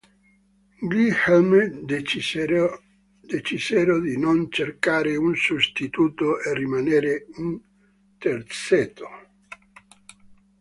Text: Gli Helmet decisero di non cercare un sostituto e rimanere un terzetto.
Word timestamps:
Gli 0.79 1.11
Helmet 1.11 1.81
decisero 1.85 2.79
di 3.99 4.17
non 4.17 4.49
cercare 4.51 5.15
un 5.15 5.35
sostituto 5.35 6.39
e 6.41 6.55
rimanere 6.55 7.27
un 7.35 7.61
terzetto. 8.17 9.07